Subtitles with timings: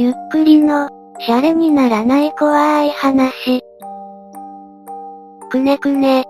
[0.00, 3.60] ゆっくりの、シャレにならない怖い話。
[5.50, 6.24] くねくね。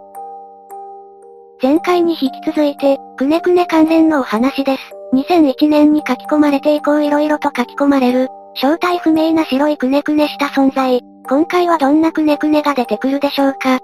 [1.63, 4.83] 前回に引き続いて、くねくね関連のお話です。
[5.15, 11.01] 2001年に書き込まれて以降色々と書き込まれる、正体不明な白いくねくねした存在。
[11.29, 13.79] 今回はどんなくねくねが出てくるでしょうか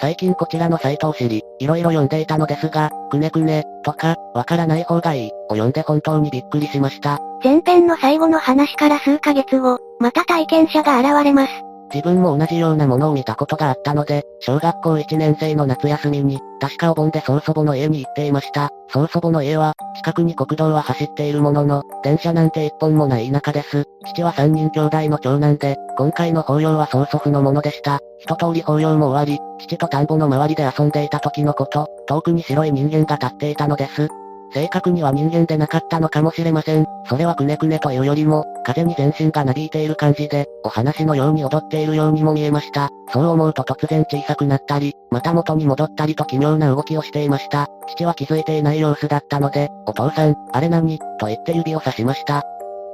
[0.00, 7.18] 最近こちらのサイトを知り、いろいろ読んでいたのですが、くねくね、とか、わからない方がいい、を読んで本当にびっくりしました。
[7.42, 11.52] 前編の最後の話から数ヶ月後、また体験者が現れます。
[11.92, 18.68] 自分も同じようなものを見たことがあったので、小学校1年生の夏休みに、確かお盆で曽祖母の家に行っていました。
[18.92, 23.84] 曽祖母の家は、近くに国道は走っているものの、電車なんて一本もない田舎です。
[24.06, 28.00] 父は3人兄弟の長男で、今回の法要は曽祖父のものでした。
[28.18, 34.08] 一通り法要も終わり、父と田んぼの周りで遊んでいた時のこと、遠くに白い人間が立っていたのです。
[34.54, 36.86] 正確には人間でなかったのかもしれません。
[37.04, 42.88] それはくねくねというよりも、風に全身がなびいている感じで、お話のように踊っているようにも見えました。
[43.12, 47.66] そう思うと突然小さくなったり、また元に戻ったりと奇妙な動きをしていました。
[47.88, 50.98] 父は気づいていない様子だったので、お父さん、あれ何？
[51.18, 52.42] と言って指を指しました。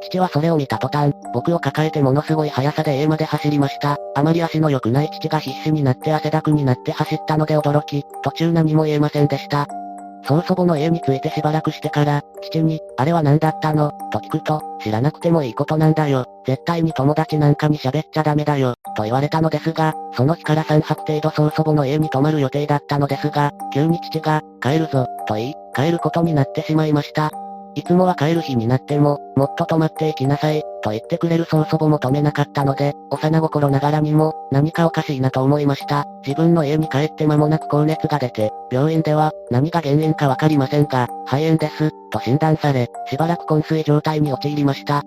[0.04, 3.98] 父はそれを見た途端、僕を抱えてものすごい速さで家まで走りました。
[4.14, 9.66] あまり足の良くない父が必死になって汗だくになって走ったので驚き、途中何も言えませんでした。
[10.26, 13.92] 曽祖母の家に着いてしばらくしてから、父に、あれは何だったの？
[14.10, 16.24] と聞くと、知らなくてもいいことなんだよ。
[16.46, 18.74] 絶対に友達なんかに喋っちゃダメだよ。
[18.96, 27.30] と言われたのですが、その日から3泊程度曽祖母の家に泊まる予定だったのですが、急に父が、帰るぞ、と言い、帰ることになってしまいました。
[27.74, 36.04] いつもは帰る日になっても、もっと泊まっていきなさい、と言ってくれる曽祖母も止めなかったので、幼心ながらにも、何かおかしいなと思いました。
[36.24, 45.02] 自分の家に帰って間もなく高熱が出て、病院では、何が原因かわかりませんが、肺炎です、と診断され、しばらく昏睡状態に陥りました。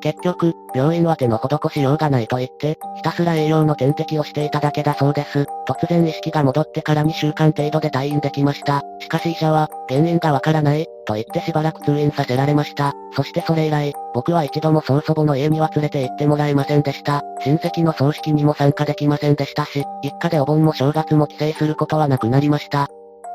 [0.00, 5.46] 結局、病院は手の施しようがないと言って、ひたすら栄養の点滴をしていただけだそうです。
[5.68, 8.82] 突然意識が戻ってから2週間程度で退院できました。
[9.00, 12.92] しかし医者は、原因がわからない、と言ってしばらく通院させられました。
[13.16, 17.22] そしてそれ以来、僕は一度も曽祖母の家には連れて行ってもらえませんでした。
[17.40, 22.88] 親戚の葬式にも参加できませんでしたし、一家でお盆も正月も帰省することはなくなりました。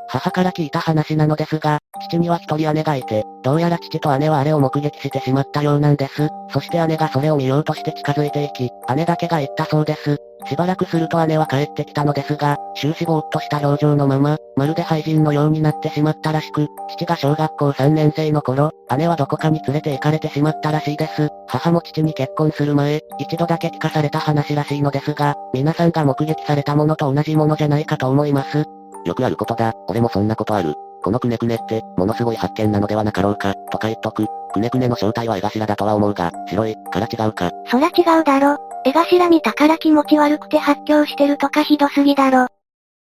[0.08, 6.30] 母から聞いた話なのですが、父には一人姉がいて、どうやら父と姉はあれを目撃してしまったようなんです。
[6.50, 10.20] そして姉がそれを見ようとして近づいていき、姉だけが言ったそうです。
[10.46, 21.30] しばらくすると姉は帰ってきたのですが、終始ぼーっとした表情のまま、まるで廃人のようになってしまったらしく、父が小学校3年生の頃、姉はどこかに連れて行かれてしまったらしいです。
[21.48, 28.66] 母も父に結婚する前、一度だけ聞かされた話らしいのですが、皆さんが目撃されたものと同じものじゃないかと思います。
[29.06, 30.74] よくあることだ、俺もそんなことある。
[31.04, 34.26] このくねくねって、ものすごい発見なのではなかろうか、とか言っとく。
[34.54, 37.52] くねくねの正体は絵頭だとは思うが、白い、から違うか。
[37.70, 38.73] そら違うだろ。
[38.86, 42.48] 絵頭見たから気持ち悪くて発狂してるとかひどすぎだろ。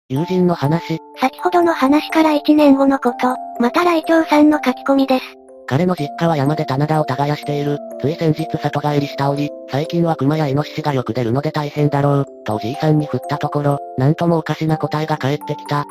[0.08, 1.00] 友人の話。
[1.20, 5.24] 先ほどの話から1年後のこと、また来長さんの書き込みです。
[5.66, 7.78] 彼の実家は山で棚田を耕している。
[8.00, 15.86] つい先日里帰りしたおり、最近は熊やイノシシがよく出るので大変だろう、とおじいさんに振ったところ、なんともおかしな答えが返ってきた。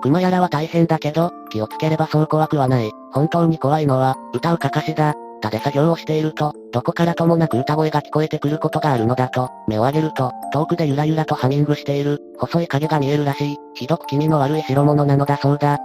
[0.00, 2.90] 熊やらは大変だけど、気をつければそう怖くはない。
[3.12, 5.14] 本当に怖いのは、歌うかかしだ。
[5.40, 15.78] 田で作業をしていると、どこからともなく歌声が聞こえてくることがあるのだと、目を上げると、遠くでゆらゆらとハミングしている、細い影が見えるらしい、ひどく気味の悪い代物なのだそうだ。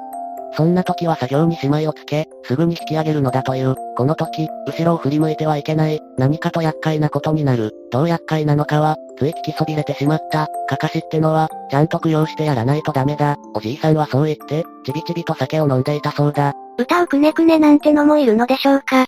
[0.56, 3.76] そんな時は作業にしまいをつけ、すぐに引き上げるのだという。
[3.98, 6.00] この時、後ろを振り向いてはいけない。
[6.18, 7.72] 何かと厄介なことになる。
[7.92, 10.48] どう厄介なのかは、つい聞きそびれてしまった。
[10.68, 13.38] かかしってのは、ちゃんと供養してやらないとダメだ。
[13.56, 16.54] おじいさんはそう言って、ちびちびと酒を飲んでいたそうだ。
[16.78, 19.08] 歌うくねくねなんてのもいるのでしょうか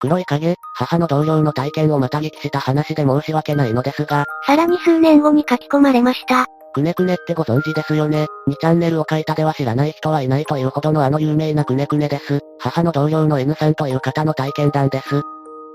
[0.00, 6.46] 黒い影、母の同僚の体験をまた聞きした話で申し訳ないのですが、さらに数年後に書き込まれました。
[6.72, 8.26] くねくねってご存知ですよね。
[8.48, 12.40] 2チャンネルを書いたでは知らない人はいないというほどのあの有名なくねくねです。
[12.58, 15.22] 母の同僚の N さんという方の体験談です。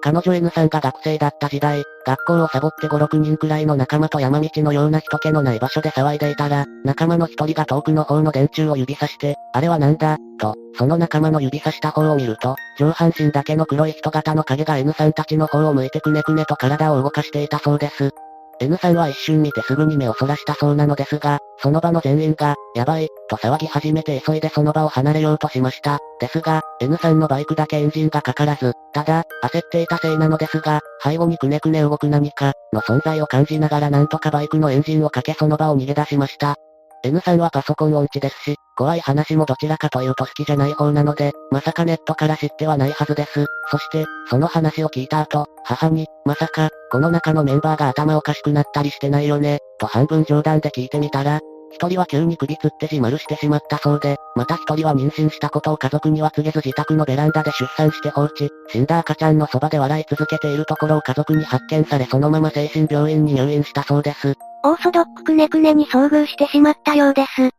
[0.06, 18.12] 彼女 N さんが学生だった時代、学校をサボって5、6人くらいの仲間と山道のような人気のない場所で騒いでいたら、仲間の一人が遠くの方の電柱を指さして、あれはなんだ、と、その仲間の指さした方を見ると、上半身だけの黒い人型の影が N さんたちの方を向いてくねくねと体を動かしていたそうです。
[18.60, 26.00] N さんは一瞬見てすぐに目をそらしたそうなのですが、その場の全員が、やばい、と騒ぎ始めて急いでその場を離れようとしました。
[26.20, 36.56] ですが、N さんのバイクだけエンジンがかからず、ただ、焦っていたせいなのですが、背後にくねくね動く何か、の存在を感じながらなんとかバイクのエンジンをかけその場を逃げ出しました。
[37.04, 43.46] N さんはパソコン音痴ですし、怖い話もどちらかというと好きじゃない方なので、まさかネットから知ってはないはずです。
[43.70, 51.40] そして、その話を聞いた後、母に、まさか、この中のメンバーが頭おかしくなったりしてないよね、と半分冗談で聞いてみたら、
[51.76, 64.34] 一人は急に首つって自丸してしまったそうで、また一人は妊娠したことを家族には告げず自宅のベランダで出産して放置、死んだ赤ちゃんのそばで笑い続けているところを家族に発見されそのまま精神病院に入院したそうです。
[64.64, 67.50] オーソドックくねくねに遭遇してしまったようです。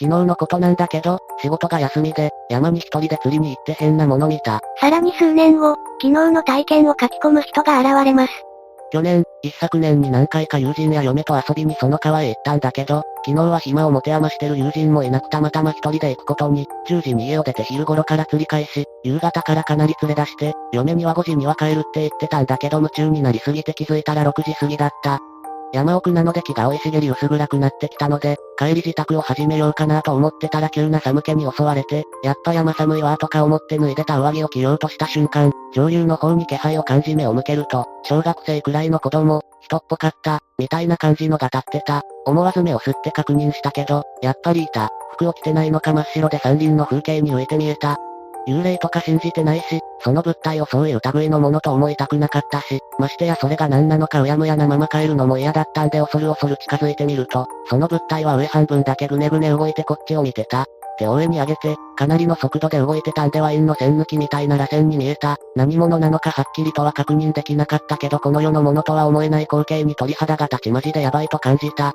[0.00, 4.60] 昨日のことなんだけど、仕事が休みで、山に一人で釣りに行って変なもの見た。
[4.80, 8.32] さらに数年後、昨日の体験を書き込む人が現れます。
[8.94, 25.18] 去年、一昨年に何回か友人や嫁と遊びにその川へ行ったんだけど、昨日は暇を持て余してる友人もいなくたまたま一人で行くことに、10時に家を出て昼頃から釣り返し、夕方からかなり連れ出して、嫁には5時には帰るって言ってたんだけど夢中になりすぎて気づいたら6時過ぎだった。
[25.74, 42.02] 山奥なので気が生い茂り薄暗くなってきたので、帰り自宅を始めようかなと思ってたら急な寒気に襲われて、やっぱ山寒いわとか思って脱いでた上着を着ようとした瞬間、上流の方に気配を感じ目を向けると、小学生くらいの子供、人っぽかった、みたいな感じのが立ってた。
[42.24, 44.90] 思わず目を吸って確認したけど、やっぱりいた。
[45.14, 47.96] 服を着てないのか真っ白で山林の風景に浮いて見えた。
[48.46, 60.66] 幽霊とか信じてないし、その物体をそういう類のものと思いたくなかったし、ましてやそれが何なのかうやむやなまま帰るのも嫌だったんで恐る恐る近づいてみると、その物体は上半分だけぐねぐね動いてこっちを見てた。
[60.96, 65.36] 手を上に上げて、かなりの速度で動いてたんでワインの線抜きみたいな螺旋に見えた。
[65.56, 71.92] 何者なのかはっきりとは確認できなかったけどこの世のものとは思えない光景に鳥肌が立ちマジでやばいと感じた。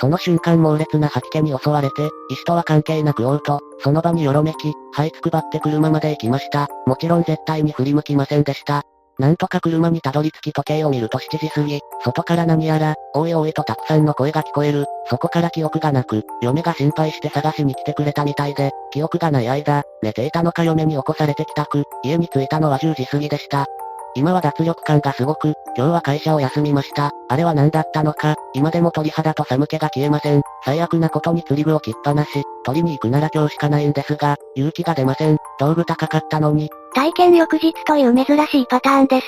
[0.00, 6.68] その瞬間猛烈な吐き気に襲われて、医師とは関係なく嘔うと、その場によろめき、這いつくばって車まで行きました。
[6.86, 8.82] もちろん絶対に振り向きませんでした。
[9.18, 14.86] なんとか車にたどり着き時計を見ると7時過ぎ、外から何やら、おいおいとたくさんの声が聞こえる。
[15.10, 23.66] そこから記憶がなく、嫁が心配して探しに来てくれたみたいで、記憶がない間、寝ていたのか嫁に起こされて帰宅、家に着いたのは10時過ぎでした。
[24.14, 27.10] 今は脱力感がすごく、今日は会社を休みました。
[27.28, 30.42] あれは何だったのか、今でも鳥肌と寒気が消えません。
[30.64, 35.36] 最悪なことに釣り具を切っぱなし、取りに行くなら今日しかないんですが、勇気が出ません。
[35.58, 36.70] 道具高かったのに。
[36.94, 39.26] 体験翌日という珍しいパターンです。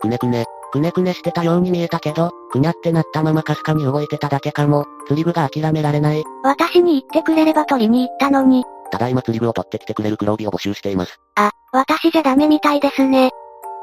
[0.00, 4.84] くねくね、くねくねしてたように見えたけど、くにゃってなったままかすかに動いてただけかも。
[5.06, 6.22] 釣り具が諦められない。
[6.42, 8.64] 私に言ってくれれば取りに行ったのに。
[8.90, 11.18] ただいま釣り具を取ってきてくれる黒帯を募集しています。
[11.36, 13.30] あ、私じゃダメみたいですね。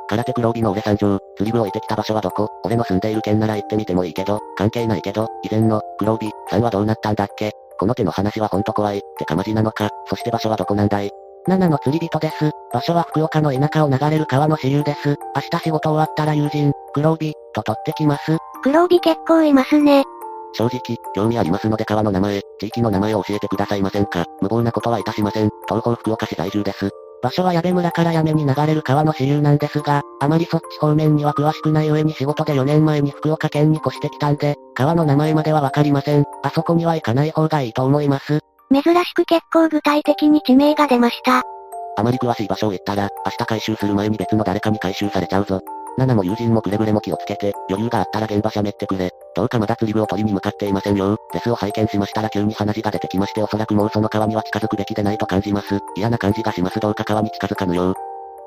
[0.08, 2.50] 空手黒帯の俺参上、釣り具を置いてきた場所はどこ？
[2.64, 7.52] 俺の住んでいる県なら行ってみてもいいけど、関係ないけど、以前の、黒帯、さんはどうなったんだっけ？
[7.80, 11.12] この手の話はほんと怖い、ってかマジなのか、そして場所はどこなんだい
[11.48, 12.52] ？7の釣り人です。
[12.74, 15.16] 場所は福岡の田舎を流れる川の支流です。
[15.36, 18.38] 明日仕事終わったら友人、黒帯、と取ってきます。
[18.64, 20.04] 黒帯結構いますね。
[20.54, 20.80] 正直、
[21.14, 24.26] 興味ありますので川の名前、地域の名前を教えてくださいませんか？
[24.42, 25.50] 無謀なことはいたしません。
[25.68, 26.90] 東方福岡市在住です。
[27.26, 36.26] 場所は矢部村から矢目に流れる川の支流なんですが、あまりそっち方面には詳しくない上に仕事で4年前に福岡県に越してきたんで、川の名前まではわかりません。
[36.44, 38.42] あそこには行かない方がいいと思います。
[38.72, 41.42] 珍しく結構具体的に地名が出ました。
[41.98, 45.62] あまり詳しい場所を言ったら、明日回収する前に別の誰かに回収されちゃうぞ。
[45.98, 49.10] ナナも友人もくれぐれも気をつけて、余裕があったら現場しゃべってくれ。
[49.36, 51.18] どうかまだ釣り具を取りに向かっていませんよ。
[51.34, 55.80] レスを拝見しましたら急に鼻血が出てきましておそらくもうその川には近づくべきでないと感じます。
[55.96, 56.80] 嫌な感じがします。
[56.80, 57.94] どうか川に近づかぬよう。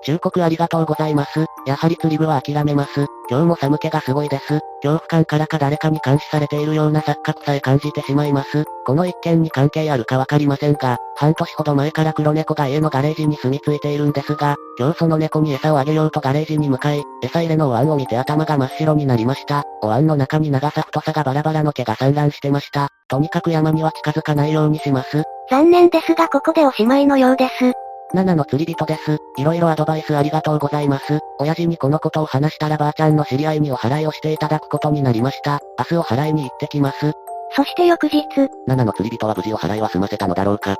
[0.02, 1.47] 忠告ありがとうございます。
[1.67, 3.07] やはり釣り具は諦めます。
[3.31, 4.61] 今日も寒気がすごいです。
[4.83, 8.65] 恐怖感からか誰かに監視されているような錯覚さえ感じてしまいます。
[8.87, 19.65] この一件に関係あるかわかりませんが、半年ほど前から黒猫が家のガレージに住み着いているんですが、今日その猫に餌をあげようとガレージに向かい、餌入れのお椀を見て頭が真っ白になりました。
[19.83, 22.88] お椀の中に長さ太さがバラバラの毛が散乱してました。
[23.09, 25.25] とにかく山には近づかないようにします。
[25.50, 27.73] 残念ですがここでおしまいのようです。
[28.15, 29.19] 7の釣り人です。
[29.37, 31.21] いろいろアドバイスありがとうございます。
[31.38, 35.61] 親父にこのことを話したらばあちゃんの知り合いにお払いをしていただくことになりました。
[35.79, 37.12] 明日お払いに行ってきます。
[37.55, 38.25] そして翌日。
[38.69, 40.77] 7の釣り人は無事お払いは済ませたのだろうか。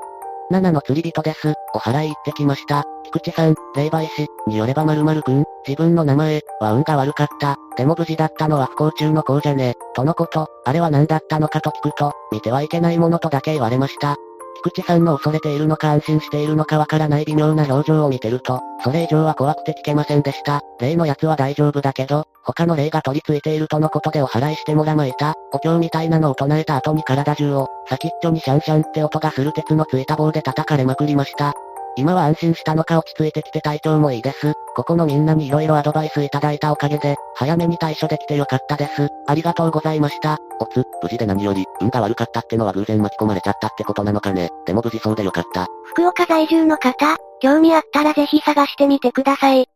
[0.51, 1.55] 7の釣り人です。
[1.75, 2.85] お祓い行ってきました。
[3.05, 7.57] 菊池さん、霊媒師によれば〇〇くん、自分の名前は運が悪かった。
[7.77, 9.75] でも無事だったのは不幸中の幸じゃね。
[9.95, 14.17] とのこと、あれは何だったのかと聞くと、見てはいけないものとだけ言われました。
[14.65, 20.61] 菊池さんの恐れているのか安心しているのかわからない微妙な表情を見てると、それ以上は怖くて聞けませんでした。
[20.81, 25.35] 例のやつは大丈夫だけど、他の霊が取り付いているとのことでお祓いしてもらまいた。
[25.53, 31.55] お経みたいなのを唱えた後に体中を、先っちょにシャンシャンって音がする鉄のついた棒で叩かれまくりました。
[31.99, 34.53] 今は安心したのか落ち着いてきて体調もいいです。
[34.77, 39.09] ここのみんなに色々アドバイスいただいたおかげで、早めに対処できてよかったです。
[39.27, 40.39] ありがとうございました。
[40.61, 44.51] おつ、無事で何より、運が悪かったってのは偶然巻き込まれちゃったってことなのかね。
[44.65, 45.67] でも無事そうでよかった。
[45.87, 49.67] 福岡在住の方、興味あったらぜひ探してみてください。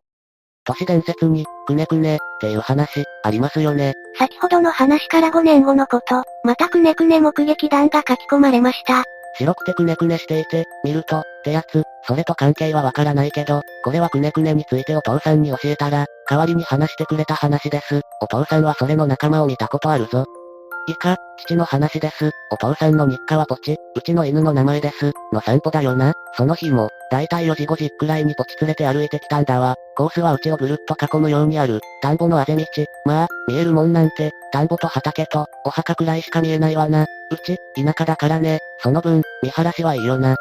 [0.64, 3.94] 都市伝説に、くねくね、っていう話、ありますよね。
[4.16, 9.02] 先ほどの話から5年後のこと、またくねくね目撃談が書き込まれました。
[9.38, 18.00] 白くてくねくねしていて、見ると、ってやつ、それと関係はわからないけど、これはくねくねについてお父さんに教えたら、代わりに話してくれた話です。
[18.20, 20.24] お父さんはそれの仲間を見たことあるぞ。
[20.88, 22.32] 以下、父の話です。
[22.50, 25.12] お父さんの日課はポチ、うちの犬の名前です。
[25.32, 26.14] の散歩だよな。
[26.36, 29.76] その日も、だいたい4時5時くらいにポチ連れて歩いてきたんだわ。
[29.96, 32.64] コースはうちをぐるっと囲むようにある、田んぼのあぜ道。
[33.04, 37.04] まあ、見えるもんなんて、田んぼと畑と、お墓くらいしか見えないわな。
[37.04, 37.06] う
[37.44, 38.60] ち、田舎だからね。
[38.78, 40.36] その分、見晴らしはいいよな。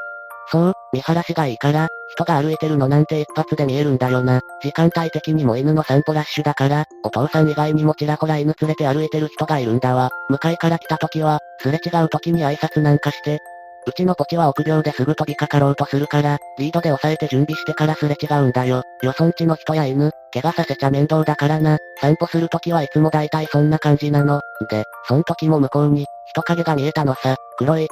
[0.51, 4.41] そう、見晴らしがいいから、人が歩いてるのなんて一発で見えるんだよな。
[4.61, 10.09] 時間帯的にも犬の散歩ラッシュだから、お父さん以外にもちらほら犬連れて歩いてる人がいるんだわ。
[10.29, 13.39] 向かいから来た時は、すれ違う時に挨拶なんかして、
[13.87, 18.83] うちのポチは臆病ですぐ飛びかかろうとするから、リードで押さえて準備してからすれ違うんだよ。
[19.01, 21.77] よそんちの人や犬、怪我させちゃ面倒だからな。
[21.99, 24.39] 散歩するときはいつも大体そんな感じなの。
[24.69, 27.35] で、そん時も向こうに、人影が見えたのさ。
[27.57, 27.87] 黒い、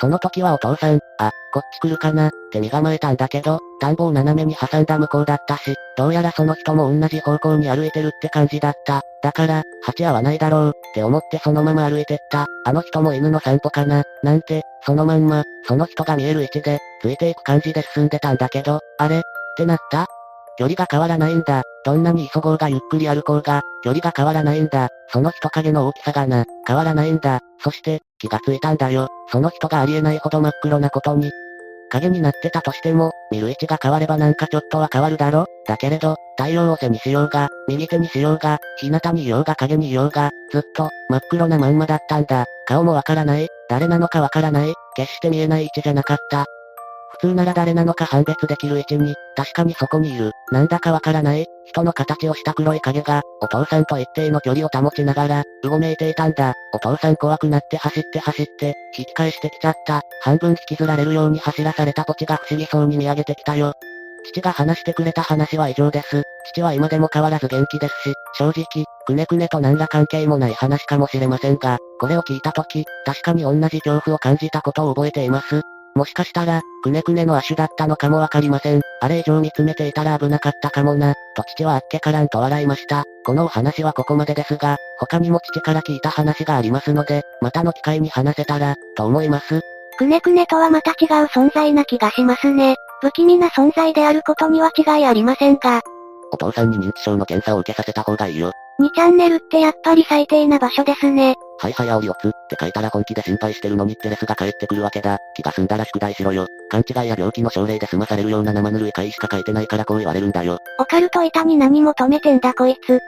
[0.00, 9.02] その時はお父さん、あ、こっち来るかな、って身構えたんだけど、田んぼを斜めに挟んだ向こうだったし、どうやらその人も同じ方向に歩いてるって感じだった。
[9.22, 12.46] だから、鉢合わないだろう、って思ってそのまま歩いてった。
[12.64, 19.22] あの人も犬の散歩かな、なんて、そのまんま、その人が見える位置で、ついていく感じで進んでたんだけど、あれっ
[19.56, 20.06] てなった
[20.58, 21.62] 距離が変わらないんだ。
[21.86, 24.88] どんなに急ごうがゆっくり歩こうが、距離が変わらないんだ。
[25.08, 27.40] その人影の大きさがな、変わらないんだ。
[27.60, 29.08] そして、気がついたんだよ。
[29.28, 31.30] その人がありえないほど真っ黒なことに。
[31.90, 42.46] 影になってたとしても、見る位置が変わればなんかちょっとは変わるだろだけれど、太陽を背にしようが、右手にしようが、日向にいようが影にいようが、ずっと、真っ黒なまんまだったんだ。
[42.66, 46.46] 顔もわからない、誰なのかわからない、決して見えない位置じゃなかった。
[47.20, 56.54] 普通なら誰なのか判別できる位置に、確かにそこにいる、なんだかわからない、人の形をした黒い影が、お父さんと一定の距離を保ちながら、うごめいていたんだ。
[56.72, 60.02] お父さん怖くなって走って走って、引き返してきちゃった。
[60.22, 63.74] 半分引きずられるように走らされたポチが不思議そうに見上げてきたよ。
[64.24, 66.22] 父が話してくれた話は以上です。
[66.52, 75.62] 父は今でも変わらず元気ですし、正直、くねくねと何ら関係もない話かもしれませんが、これを聞いたとき、確かに同じ恐怖を感じたことを覚えています。
[75.94, 78.80] もしかしたら、くねくねの亜種だったのかもわかりません。
[79.02, 83.04] あれ以上見つめていたら危なかったかもな、と父はあっけからんと笑いました。
[83.24, 89.60] このお話はここまでですが、他にも父から聞いた話がありますので、またの機会に話せたら、と思います。
[89.98, 92.76] くねくねとはまた違う存在な気がしますね。
[93.02, 95.82] 不気味な存在であることには違いありませんが。
[96.32, 98.52] お父さんに認知症の検査を受けさせた方がいいよ。
[98.80, 101.34] 2チャンネルってやっぱり最低な場所ですね。
[101.58, 105.18] はいはい煽りをつって書いたら本気で心配してるのにってレスが返ってくるわけだ。
[105.36, 106.46] 気が済んだら宿題しろよ。
[106.70, 110.58] 勘違いや病気の症例で済まされるような生ぬるい回しか書いてないからこう言われるんだよ。
[110.78, 113.00] オカルト板に何も止めてんだこいつ。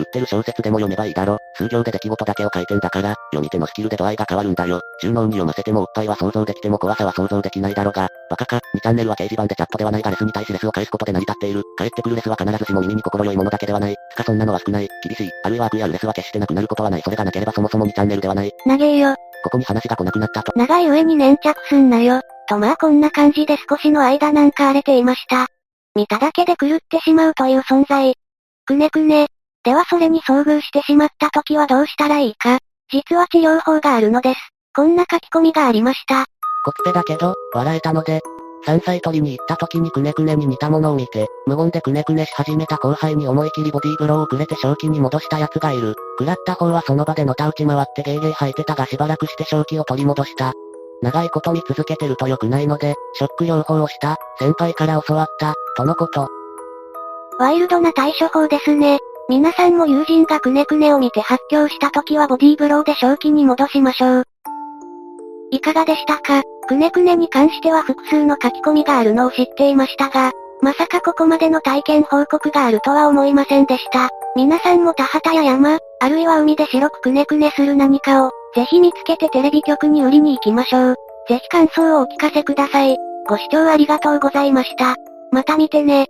[0.00, 1.38] 売ってる小説でも読めばいいだろ。
[1.56, 4.80] 数行で出来事だけを書いてんだから、読み手のスキルで度合いが変わるんだよ。
[5.00, 8.08] 収納に読ませてもおっぱいは想像できても怖さは想像できないだろが。
[8.30, 11.62] バカか、2チャンネルは掲示板でチャットではないがレスに対しレスを返すことで成り立っている。
[11.76, 13.96] 返ってくるレスは必ずしも耳に心よいものだけではない。
[14.12, 14.88] つかそんなのは少ない。
[15.04, 15.30] 厳しい。
[15.44, 17.02] あるいは悪意あるレスは決してなくなることはない。
[17.02, 18.50] それがなければそもそも2チャンネルではない。
[18.66, 19.14] 長えよ。
[19.42, 20.52] ここに話が来なくなったと。
[20.54, 22.20] 長い上に粘着すんなよ。
[22.48, 25.46] とまあこんな感じで少しの間なんか荒れていました。
[25.94, 28.14] 見ただけで狂ってしまうという存在。
[28.66, 29.26] くねくね、
[29.64, 32.58] ではそれに遭遇してしまった時はどうしたらいいか。
[32.90, 34.40] 実は治療法があるのです。
[34.74, 36.24] こんな書き込みがありました。
[36.64, 38.20] コピペだけど、笑えたので、
[38.64, 45.94] 山菜取りに行った時にくねくねに似たものを見て、無言でくねくねし始めた後輩に思い切りボディーブローをくれて正気に戻した奴がいる。
[46.18, 50.52] 食らった方はその場でのた打ち回ってゲーゲー吐いてたがしばらくして正気を取り戻した。
[51.02, 56.28] 長いこと見続けてると良くないので、ショック療法をした、先輩から教わった、とのこと。
[57.38, 58.98] ワイルドな対処法ですね。
[59.30, 64.24] 皆さんも友人がくねくねを見て発狂した時はボディーブローで正気に戻しましょう。
[65.52, 66.42] いかがでしたか？
[66.66, 70.32] くねくねに関しては複数の書き込みがあるのを知っていましたが、
[70.62, 74.08] まさかここまでの体験報告があるとは思いませんでした。
[74.34, 80.96] 皆さんも田畑や山、あるいは海で白くくねくねする何かを、ぜひ見つけてテレビ局に売りに行きましょう。
[81.28, 82.96] ぜひ感想をお聞かせください。
[83.28, 84.96] ご視聴ありがとうございました。
[85.30, 86.08] また見てね。